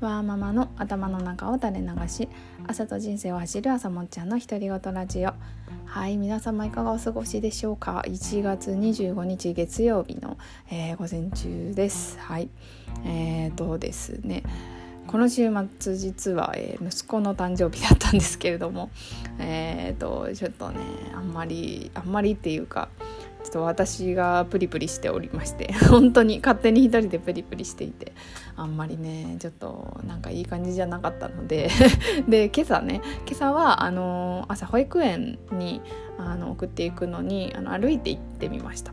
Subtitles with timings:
[0.00, 2.28] ワーママの頭の中を垂れ流し
[2.66, 5.34] 朝と人生を走る朝もっちゃんの独り言ラジオ。
[5.84, 10.38] はい皆様いかがお過ごしでしょうか？1月25日月曜日の、
[10.70, 12.18] えー、午前中です。
[12.18, 12.48] はい。
[13.04, 14.42] えーとですね。
[15.06, 15.50] この週
[15.80, 18.90] 末実は、えー、息子の誕生日だったんですけれども
[19.40, 20.78] えーとちょっとね
[21.12, 22.88] あんまりあんまりっていうか
[23.50, 28.12] ちょっと私がプリプリしておりまして 本当に勝手に一人でプリプリしていて
[28.56, 31.68] あんまりねちょっとなんかいい感じじゃなかったので
[32.28, 35.80] で今朝ね今朝はあの朝保育園に
[36.16, 38.92] あの送っていくのにあの歩いて行ってみました。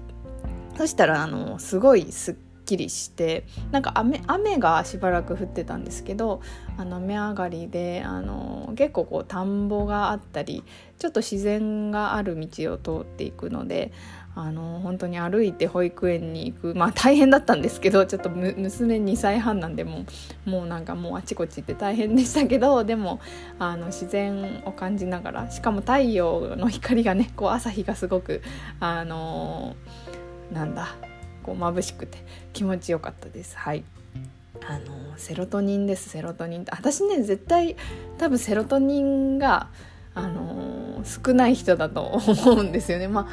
[0.78, 2.36] そしたらあのすごいすっ
[2.67, 6.41] きりしてなんか雨雨がしばらく降ってたんですけど
[6.77, 10.63] あの雨上がりであの結構こう田んぼがあったり
[10.99, 13.91] ちょっと自然がある道を通っていくので
[14.35, 20.05] あの本当に歩いて保育園に行くまあ大変だったんですけどちょっと娘2歳半なんでも
[20.45, 23.20] うもうなんかもうあちこち行って大変でしたけどでも
[23.58, 28.44] あの自然を感じながらしかも太陽の光がねこう朝日がすごく
[28.80, 29.75] あの
[30.52, 30.95] なんだ
[31.48, 32.17] こう眩しくて
[32.52, 33.58] 気持ちよかったです。
[33.58, 33.84] はい
[34.67, 37.78] あのセロトニンですセロトニン私ね絶対
[38.17, 39.70] 多分セロトニンが
[40.14, 43.08] あの少ない人だと思うんですよね。
[43.08, 43.30] ま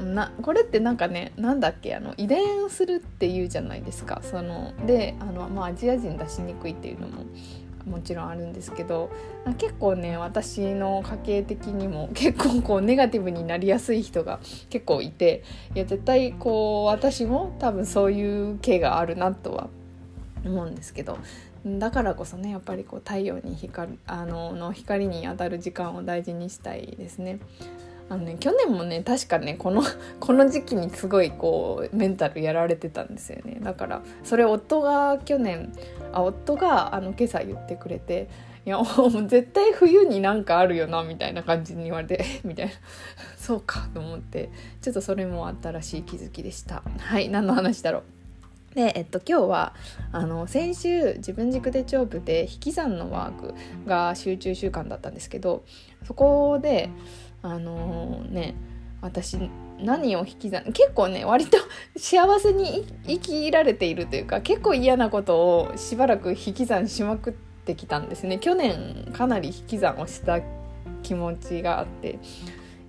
[0.00, 7.24] あなこれってなんかねなんだっけあの遺伝するっていうじゃないですかそのであの、まあ、アジア人出しにくいっていうのも
[7.86, 9.10] もちろんあるんですけど
[9.58, 15.42] 結構ね私の家系的にも 結構こうネガティブになりやすい人が結構いて
[15.74, 19.68] いや絶対こう私も多分そういう系があるなとは
[20.44, 21.18] 思うんですけど
[21.66, 27.38] だからこそねやっぱりこう太陽に光あのの光に当たる時間を大事にしたいですね。
[28.10, 29.82] あのね去年もね確かねこの
[30.18, 33.58] この時期にすごいこうメンタルやられてたんですよね。
[33.62, 35.72] だからそれ夫が去年
[36.12, 38.28] あ夫があの今朝言ってくれて
[38.66, 42.72] いやもう 絶対冬になんかあるよなみたいな感じに言われてみたいな。
[43.38, 44.50] そうかと思って
[44.82, 46.82] ちょっとそれも新しい気づきでした。
[46.98, 48.74] はい何の話だろう。
[48.74, 49.74] で、えっと、今日は
[50.12, 53.54] あの先週自分軸手帳部で引き算のワーク
[53.86, 55.64] が集中習慣だったんですけど
[56.04, 56.88] そこで
[57.42, 58.54] あのー、ね
[59.00, 59.38] 私
[59.78, 61.56] 何を引き算結構ね割と
[61.96, 67.32] 幸せに生きられているというか結構嫌なことをしばらく引き算しまくっ
[67.64, 68.38] てきたんですね。
[68.38, 70.40] 去年かなり引き算をした
[71.02, 72.18] 気持ちがあって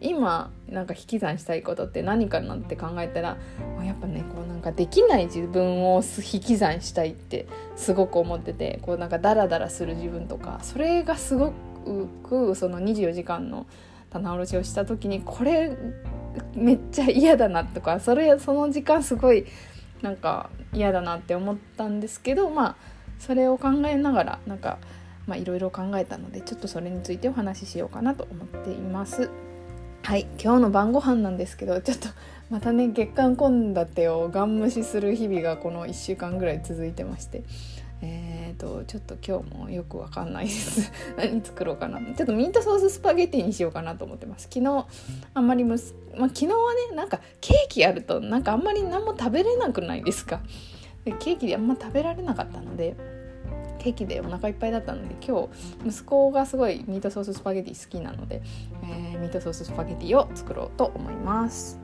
[0.02, 3.38] 今なんか引き算したいことって何かなって考えたら
[3.84, 6.02] やっぱねこうなんかできない自分を
[6.34, 11.54] 引き算したいってすごく思っててこうなんかダラダラする自分とかそれがすご
[12.24, 13.68] くその24時間の
[14.12, 15.76] 棚卸しをした時にこれ
[16.54, 19.46] めっちゃ嫌だなとかそれその時間すごい
[20.02, 22.76] なんか嫌だなって思ったんですけどまあ
[23.20, 24.78] それを考えながらなんか
[25.30, 29.30] いろいろ考えたのでちょっとそれについてお話ししようかなと思っています。
[30.04, 32.10] はい今日の晩ご飯なんですけどちょっと
[32.50, 37.44] またね月間献立をガン無視する日々がこの1週間ぐらい続いてまして
[38.04, 40.92] えーと、ちょっと今日もよくわかんないです。
[41.18, 42.00] 何作ろうかな。
[42.00, 44.48] ちょっとミートソーススパゲティにしようかなと思ってます。
[44.52, 44.86] 昨日
[45.34, 46.54] あんまりむす、まあ、昨日は
[46.90, 50.42] ねなんかケーキやるとなんかあんまり何も食べれなくないですか。
[51.06, 52.96] でケーキであんま食べられなかったので
[53.82, 55.50] ケーキでお腹いっぱいだったので今
[55.84, 58.44] 日息子がすごいミートソーススパゲティ好きなので、
[58.84, 61.81] えー、ミートソーススパゲティを作ろうと思います。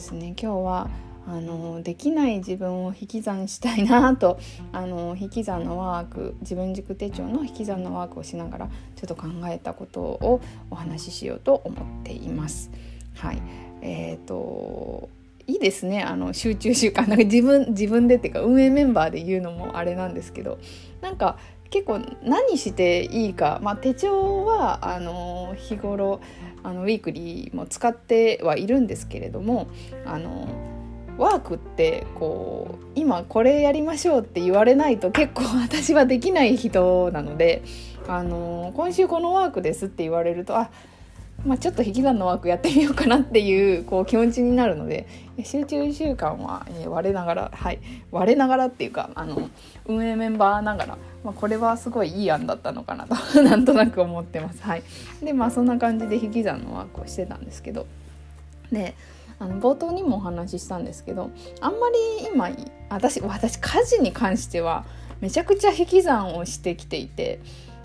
[0.00, 0.34] ですね。
[0.40, 0.90] 今日は
[1.26, 4.38] あのできない自分を引き算したいなと
[4.72, 10.40] あの引き算のワーク自分軸手帳の引き算のワークをしながらちょっと考えたことを
[10.70, 12.70] お話ししようと思っています。
[13.14, 13.42] はい。
[13.82, 15.10] えーと
[15.46, 16.02] いいですね。
[16.02, 17.08] あの集中習慣。
[17.08, 20.58] なんか自分自分でっていうか運営メンバーで言うのもあれなんですけど
[21.02, 21.38] なんか
[21.70, 26.20] 結構何していいか、まあ、手帳はあの日頃
[26.62, 29.68] あのウィークリーも使ってはいるんですけれども
[30.04, 30.48] あの
[31.16, 37.62] ワークってこう今これやりましょうって言われないと結構私はできない人なので
[38.08, 40.70] あの今週このワークですって言われるとあ
[41.44, 45.06] まあ、ちょっと引き算のワークやってみようかなっていうこう気持ちになるので
[45.42, 49.48] 集中習慣は、えー、我ながらはい我ながらっていうかあの
[49.86, 54.62] 運営メンバーながら、まあ、これはすごいいい案だったのかなと なんとなく思ってます。
[54.62, 54.82] はい、
[55.22, 57.86] でまあそんな感じで引き算のワークをしてたんですけど
[58.70, 58.94] で
[59.38, 61.30] あの冒頭にもお話ししたんですけど
[61.62, 61.96] あんまり
[62.34, 62.50] 今
[62.90, 64.84] 私私家事に関しては
[65.20, 67.40] めちゃくちゃ引き算をしてきていて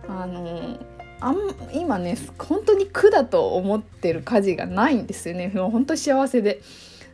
[0.09, 0.77] あの
[1.19, 1.37] あん
[1.73, 5.49] 今ね本当に苦だと思ってる家事がないんですよね。
[5.53, 6.61] もう本当幸せで。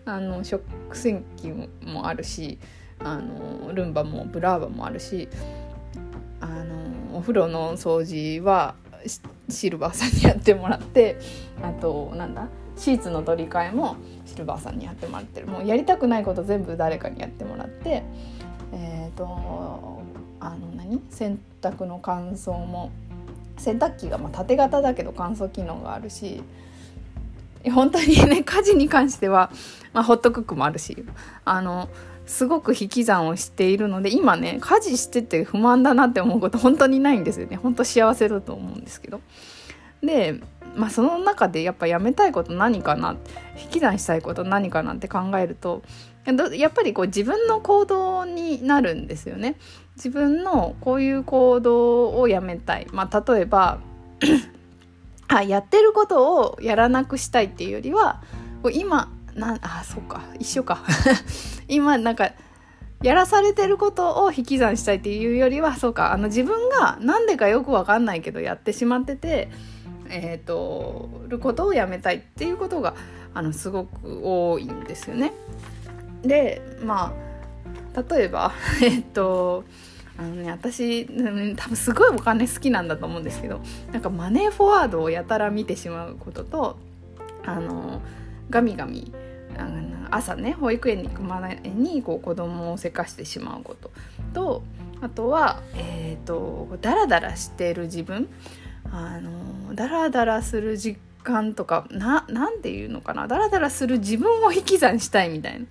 [0.06, 0.64] あの食
[0.94, 1.52] 洗機
[1.86, 2.58] もあるし
[3.00, 5.28] あのルンバもブラーバもあるし
[6.40, 8.76] あのお風呂の掃除は
[9.50, 11.18] シルバーさんにやってもらって
[11.62, 13.96] あとなんだシーツの取り替えも
[14.26, 15.48] シルバーさんにやってもらってる。
[15.48, 18.04] もうやりたくないこと全部誰かにやってもらって
[18.72, 20.02] えっ、ー、と
[20.40, 21.00] あの何？
[21.10, 22.92] 洗濯の乾燥も
[23.58, 26.44] 洗濯機がまあ縦型だけど乾燥機能があるし
[27.70, 29.52] 本当にね家事に関しては、
[29.94, 31.06] まあ、ホットクックもあるし
[31.46, 31.90] あの
[32.26, 37.58] すごく引き算をしているので今ね家事してて不満だなって思うこと本当にないんですよね。
[37.58, 39.22] 本当幸せだと思うんですけど。
[40.02, 40.40] で
[40.76, 43.18] まあその中でやっぱやめたいこと何かな
[43.62, 45.84] 引き算したいこと何かなって考えると
[46.56, 49.56] やっぱりこう自分の行動になるんですよね。
[49.96, 53.80] 自分のこういう行動をやめたいまあ例えば
[55.28, 58.22] あやってることをやらなくしたいっていうよりは
[58.74, 60.84] 今なあそうか一緒か
[61.68, 62.32] 今なんか
[63.02, 69.50] やらされてることを引き算したいっていうよりはそうかあの自分が何でかよく分かんないけどやってしまってて
[70.10, 72.94] えっ、ー、とることをやめたいっていうことが
[73.34, 75.34] あのすごく多いんですよね。
[76.22, 77.31] でまあ
[78.10, 79.64] 例えば えっと
[80.18, 81.06] あのね私
[81.56, 83.62] 多分すごいお金好きなんだと思うんですけど
[83.92, 86.78] なんかマネーフォワードをやたら見てしまうことと
[87.46, 88.02] あの
[88.50, 89.12] ガミガミ
[90.10, 93.92] 朝ね保育園に行く前にこう子供をせかしてしまうこと。
[94.34, 94.64] と
[95.02, 98.28] あとはえっ、ー、とダラダラしてる自分。
[98.92, 103.28] あのダラダラする時間とかななんていうのかな。
[103.28, 105.66] ダラダラする自分を引き算したいみたいな。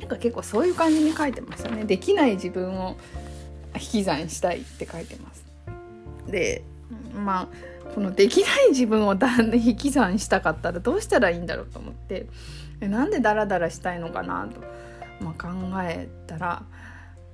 [0.00, 1.84] なんか結構そういう感じに書いてましたね。
[1.84, 2.96] できない自分を
[3.74, 5.44] 引き算したいって書いてます。
[6.26, 6.62] で
[7.14, 7.48] まあ
[7.94, 12.26] このできない自分をだ引き算したかったらどうしたらいいんだろうと思って。
[12.80, 14.60] なんでダラダラしたいのかなと、
[15.20, 15.48] まあ、考
[15.82, 16.62] えたら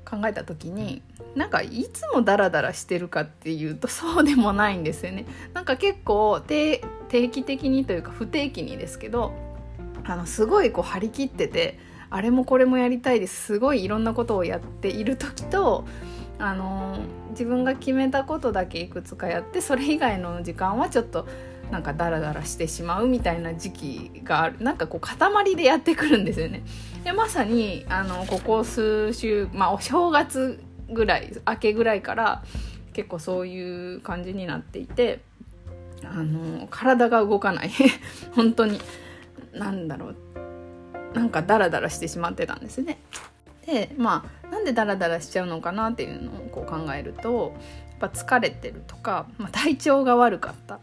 [0.05, 1.03] 考えた時に
[1.35, 5.27] なんかいつもダラダラしてるかっていうとそうでもないんですよね。
[5.53, 9.33] なんか結構定期的にというか不定期にですけど
[10.05, 11.79] あのすごいこう張り切ってて
[12.15, 13.59] あれもこれもやりたいです。
[13.59, 15.85] ごいいろんなことをやっている時と
[16.39, 17.01] あの
[17.31, 21.27] 自分が決めたことだけいくつかやってそれ以外の時間はちょっと
[21.73, 24.61] なんかダラダラしてしまうみたいな時期がある。
[24.61, 26.63] なんかこう塊でやってくるんですよね。
[27.03, 30.63] でまさにあのここ数週、まあ、お正月
[30.93, 32.45] ぐらい明けぐらいから
[32.93, 35.21] 結構そういう感じになっていて
[36.05, 37.73] あの体が動かない。
[38.37, 38.81] 本当に
[39.53, 40.17] 何だろう。
[41.15, 42.99] なんかダラダラしてしまってたんですね。
[43.67, 47.55] でまあなんでダラダラしちゃうのかなっていうのをこう考えると
[48.01, 50.81] やっぱ疲れてるとか、まあ、体調が悪かった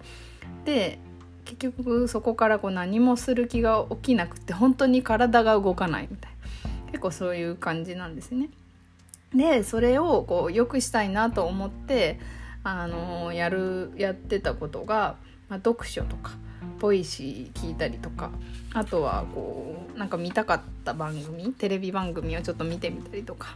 [0.65, 0.97] で
[1.45, 8.49] 結局そこからこう何もする気が起きなくて本当に体が動かないみたいな結構そういう感じなんですね。
[9.35, 12.19] でそれをこう良くしたいなと思って
[12.63, 15.15] あのやるやってたことが、
[15.47, 16.31] まあ、読書とか
[16.81, 18.31] ボイシー聞いたりとか。
[18.73, 23.55] あとはこうなんか見たかった番組テレビ番組をちょっと見てみたりとか。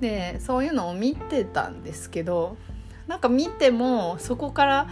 [0.00, 2.56] でそういうのを見てたんですけど
[3.08, 4.88] なんか見てもそこから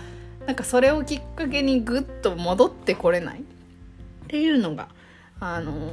[0.47, 3.41] なんかそれをきっかけにぐっと戻ってこれない。
[3.41, 3.43] っ
[4.29, 4.89] ていうのが
[5.41, 5.93] あのー、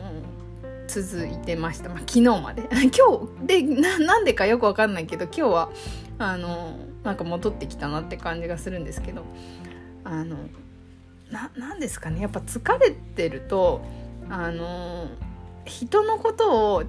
[0.88, 2.64] 続いてました、まあ、昨日まで。
[2.96, 5.70] 今日でなんでかよくわかんないけど今日は
[6.20, 9.24] あのー、なんか戻ってきたなって感じがするんですけど。
[10.06, 10.36] あの
[11.56, 13.82] 何ですかねやっぱ疲れてると
[14.30, 15.08] あの
[15.66, 16.84] 人のことを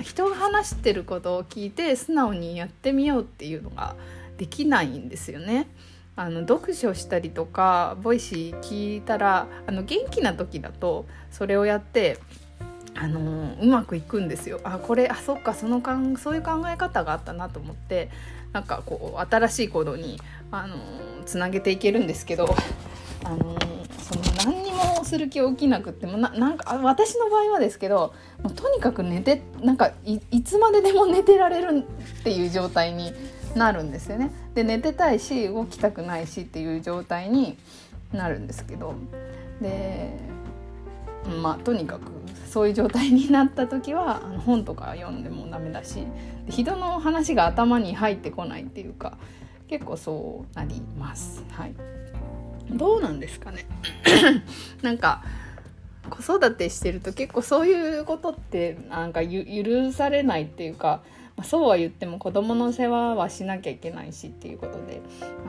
[0.00, 3.94] 人が話してることを聞いて素直にやってみようっていうのが
[4.36, 5.68] できないんですよね。
[6.14, 12.18] あの読書したりとかボイシー聞いたらあの元気な時だとそれをやって
[12.94, 14.60] あのうまくいくんですよ。
[14.64, 18.10] あこれあそっかそのかんそういう考え方があったなと思って
[18.52, 20.76] なんかこう新しい行動にあの
[21.24, 22.54] つなげていけるんですけど
[23.24, 23.56] あの
[23.98, 31.84] その何にもする気起きなくってもななんか私の場合はですけどもうとにかく寝てなんかいつまででも寝てられる
[32.20, 33.12] っていう状態に
[33.54, 34.30] なるんですよね。
[34.54, 37.56] で寝てたいし動きたくないしっていう状態に
[38.12, 38.94] なるんですけど
[39.60, 40.12] で
[41.42, 42.10] まあとにかく
[42.48, 46.04] そういう状態になった時はあの本とか読んでもダメだし
[46.48, 49.16] 人の話が頭に入ってこないっていうか
[49.68, 51.44] 結構そうなります。
[51.50, 51.74] はい
[52.74, 53.66] どうなんですかね？
[54.82, 55.22] なんか
[56.10, 61.02] 子育てしてると結構そういうことってなんか許されないっていうか
[61.36, 65.00] まあ、そうは言っても子供の世話はしなきゃいけないしっていうことで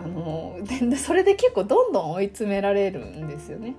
[0.04, 3.76] あのでそれで結構どんどん追い詰められるんですよね。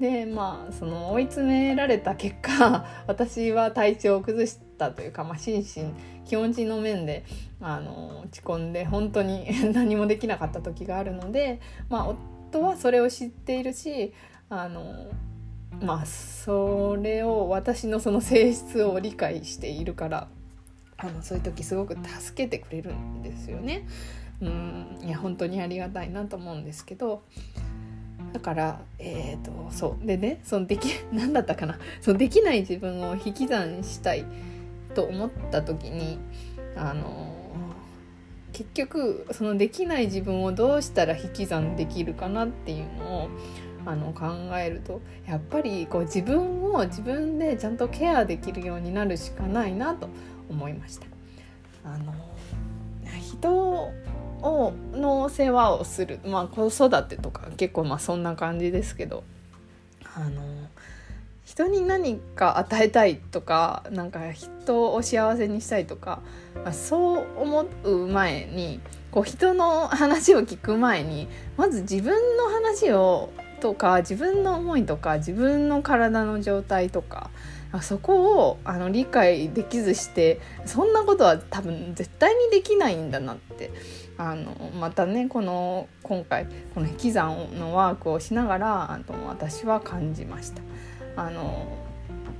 [0.00, 5.94] でまあその追い詰められた結果 私は体調を崩したというか、まあ、心身
[6.26, 7.24] 気持ちの面で
[7.62, 12.14] あの落ち込んで本当に 何もできなかった時があるので、まあ、
[12.62, 14.12] はそれを知っているし
[14.48, 15.06] あの
[15.80, 20.28] まあそれを私のその性質を理解しているから
[20.98, 23.86] あのそういう時すごく助けてくれるんですよね。
[24.40, 27.22] うんいや本当にありがたいなと思うんですけど
[28.34, 34.24] だからえっ、ー、とそうでねそのでき 何だったかなそのできない自分を引き算したい
[34.94, 36.18] と思った時に
[36.76, 37.35] あの
[38.56, 43.28] 結局そのできない自分をどうしたら引き算できるかなっていうのを
[43.84, 44.24] あの考
[44.56, 50.08] えるとやっぱりこう自分を自分でちゃんとケアできるようになるしかないなと
[50.48, 51.06] 思いました。
[51.84, 52.14] あの
[53.20, 59.22] 人をの世話をする、まあ、子育てとか結構まあそんな感じですけど
[60.14, 60.40] あの
[61.56, 66.20] 人に何か与えたいとかなんか人を幸せにしたいとか、
[66.54, 68.78] まあ、そう思う前に
[69.10, 77.30] こう人の話を聞く前にまず自分の話をとか自分の思いとか自分の体の状態とか
[77.80, 83.70] そこをあの理解できずしてそんなことは多分絶対にできないんだなって
[84.18, 90.60] あのまたねこの今回この引き算のワークをしながらあの私は感じました。
[91.16, 91.66] あの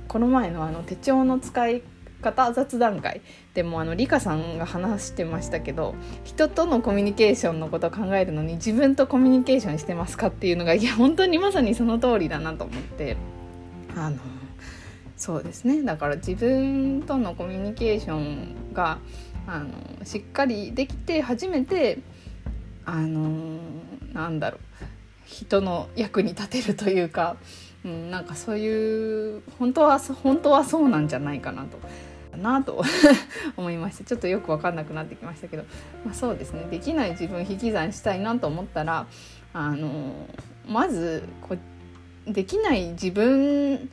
[0.07, 1.81] この前のあの手帳の使い
[2.21, 3.21] 方雑談会
[3.53, 13.17] でもあのリカさんが話してましたけど人とのコミュニケーションのことを考えるのに自分とコミュニケーションしてますかっていうのがいや本当にまさにその通りだなと思って
[13.95, 14.17] あの
[15.15, 15.81] そうですね。
[15.81, 18.99] だから自分とのコミュニケーションが
[19.47, 21.99] あのしっかりできて初めて
[22.85, 23.59] あの
[24.13, 24.61] なんだろう
[25.25, 27.35] 人の役に立てるというか、
[27.87, 31.77] うん、なんかそういう本当は本当はそうなんじゃないかなと。
[32.37, 32.83] なと
[33.57, 35.63] 思いましてちょっとよく分かんなくなってきましたけど、
[36.05, 39.07] まあ、そうですねできない自分引き算したいなと思ったら
[39.53, 40.27] あの
[40.67, 41.55] まずこ
[42.27, 43.89] できない自分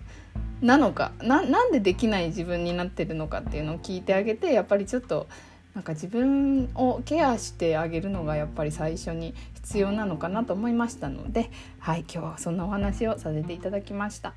[0.60, 5.26] なのかなんでできない自分になってるのかっていうのを聞いてあげてやっぱりちょっと
[5.74, 11.50] なんか自分をケアしてあげるのがやっぱり最初に必要なのかなと思いましたので
[11.80, 14.34] はい今日はそんなお話をさせていただきました。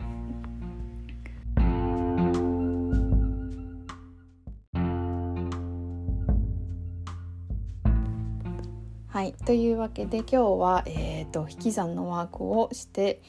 [9.10, 13.22] はい、というわけで今日は、えーと引き算のワークをして、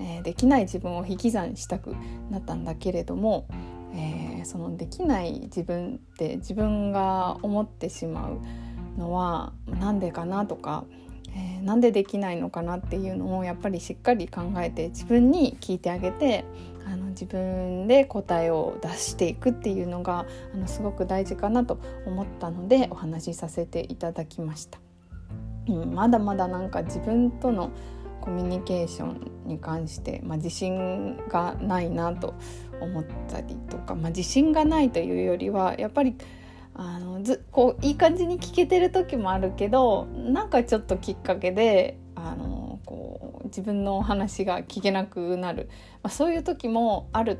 [0.00, 1.94] えー、できない自分を引き算したく
[2.30, 3.46] なったんだけれども、
[3.94, 8.40] えー、そのできない自分って自分が思ってしまう
[8.98, 10.84] のは何でかなとか、
[11.34, 16.44] えー、なんでできないのかなっていうのをやっぱりしっかり考えて自分に聞いてあげて
[16.86, 24.78] あの自分で答えを出していくっていうのがあのすごく大事かなと思ったのでお話しさせていただきました。
[25.68, 27.72] うん、まだまだなんか自分との
[28.20, 32.34] コミュニケーションに関して、まあ、自信がないなと
[32.80, 36.16] 思ったりとか、まあ、自信がないというよりはやっぱり
[36.74, 45.68] あのずこういい感じに聞けてる時もあるけどなんかちょっときっかけであのこう自分のお話が聞けなくなる、
[46.02, 47.38] まあ、そういう時もある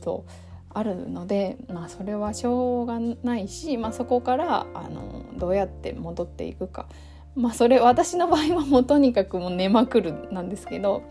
[0.00, 0.26] と
[0.70, 6.88] あるので、まあ、それはしょうがないし、まあ、そこからあのどうやって戻っていくか。
[7.34, 11.04] まあそれ私の場合はもうとにかくもう寝まくるなんですけど、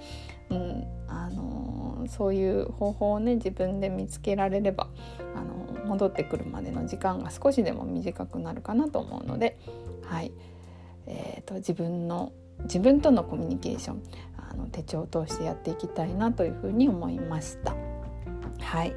[0.49, 0.83] うん、
[2.07, 4.89] そういう方法をね自分で見つけられれば、
[5.35, 9.57] あの、戻ってくるまでの時間が少しでも短くなるかなと思うので、
[10.03, 10.31] はい。
[11.05, 12.33] えーと、自分の
[12.63, 14.03] 自分とのコミュニケーション
[14.51, 17.75] あの手帳を通してやっていきたいなというふうに思いました。
[18.59, 18.93] はい。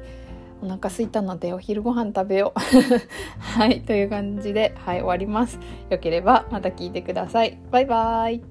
[0.63, 2.59] お腹すいたのでお昼ご飯食べよう。
[3.39, 3.81] はい。
[3.81, 5.59] という感じではい終わります。
[5.89, 7.57] よければまた聞いてください。
[7.71, 8.50] バイバーイ。